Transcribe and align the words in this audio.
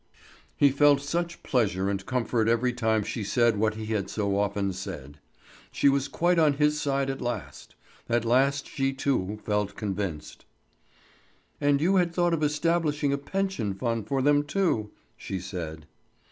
He 0.57 0.71
felt 0.71 0.99
such 0.99 1.43
pleasure 1.43 1.87
and 1.87 2.03
comfort 2.03 2.47
every 2.47 2.73
time 2.73 3.03
she 3.03 3.23
said 3.23 3.57
what 3.57 3.75
he 3.75 3.85
had 3.93 4.09
so 4.09 4.35
often 4.35 4.73
said. 4.73 5.19
She 5.71 5.89
was 5.89 6.07
quite 6.07 6.39
on 6.39 6.53
his 6.53 6.81
side 6.81 7.11
at 7.11 7.21
last. 7.21 7.75
At 8.09 8.25
last 8.25 8.65
she, 8.67 8.93
too, 8.93 9.37
felt 9.45 9.75
convinced. 9.75 10.43
"And 11.61 11.79
you 11.79 11.97
had 11.97 12.15
thought 12.15 12.33
of 12.33 12.41
establishing 12.41 13.13
a 13.13 13.17
pension 13.19 13.75
fund 13.75 14.07
for 14.07 14.23
them, 14.23 14.41
too," 14.43 14.89
she 15.17 15.39
said. 15.39 15.85